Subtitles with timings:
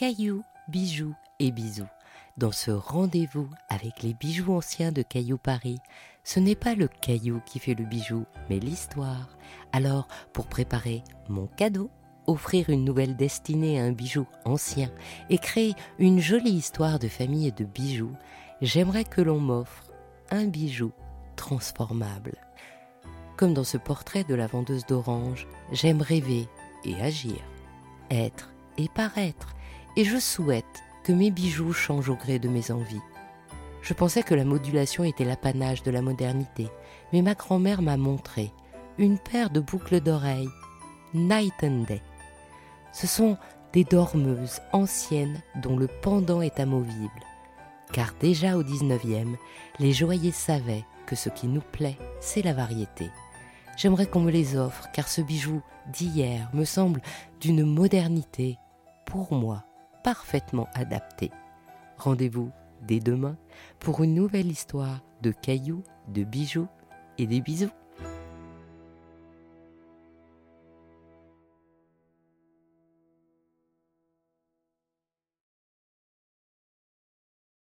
[0.00, 1.84] Cailloux, bijoux et bisous.
[2.38, 5.76] Dans ce rendez-vous avec les bijoux anciens de Caillou Paris,
[6.24, 9.36] ce n'est pas le caillou qui fait le bijou, mais l'histoire.
[9.74, 11.90] Alors, pour préparer mon cadeau,
[12.26, 14.90] offrir une nouvelle destinée à un bijou ancien
[15.28, 18.16] et créer une jolie histoire de famille et de bijoux,
[18.62, 19.92] j'aimerais que l'on m'offre
[20.30, 20.92] un bijou
[21.36, 22.38] transformable.
[23.36, 26.48] Comme dans ce portrait de la vendeuse d'orange, j'aime rêver
[26.86, 27.36] et agir,
[28.10, 29.54] être et paraître,
[29.96, 33.00] et je souhaite que mes bijoux changent au gré de mes envies.
[33.82, 36.68] Je pensais que la modulation était l'apanage de la modernité,
[37.12, 38.52] mais ma grand-mère m'a montré
[38.98, 40.50] une paire de boucles d'oreilles
[41.14, 42.02] Night and Day.
[42.92, 43.38] Ce sont
[43.72, 47.10] des dormeuses anciennes dont le pendant est amovible,
[47.92, 49.38] car déjà au XIXe,
[49.78, 53.10] les joailliers savaient que ce qui nous plaît, c'est la variété.
[53.76, 57.00] J'aimerais qu'on me les offre, car ce bijou d'hier me semble
[57.40, 58.58] d'une modernité,
[59.06, 59.64] pour moi,
[60.02, 61.30] parfaitement adaptée.
[61.98, 62.50] Rendez-vous
[62.82, 63.36] dès demain
[63.78, 66.68] pour une nouvelle histoire de cailloux, de bijoux
[67.18, 67.70] et des bisous.